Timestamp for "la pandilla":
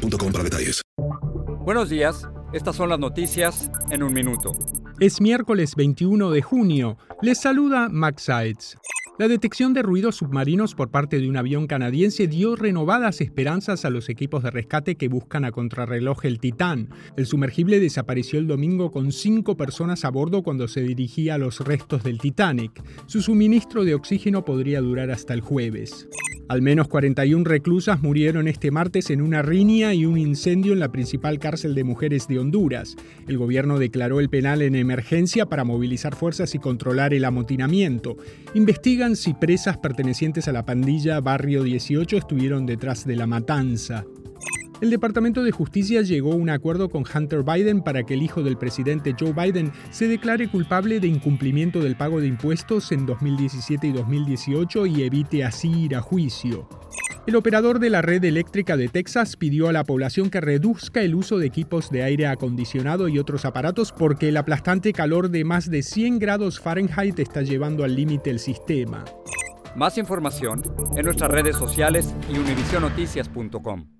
40.52-41.20